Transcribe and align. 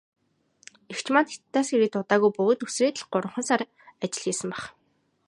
Эгч 0.91 1.05
маань 1.13 1.31
Хятадаас 1.31 1.69
ирээд 1.75 1.95
удаагүй 2.01 2.31
бөгөөд 2.35 2.59
үсрээд 2.65 2.95
л 3.01 3.07
гурван 3.13 3.43
сар 3.47 3.61
ажил 4.03 4.23
хийсэн 4.23 4.49
байх. 4.53 4.65